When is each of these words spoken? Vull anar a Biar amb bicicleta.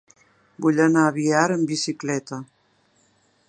Vull 0.65 0.79
anar 0.85 1.03
a 1.09 1.11
Biar 1.17 1.43
amb 1.57 1.73
bicicleta. 1.73 2.41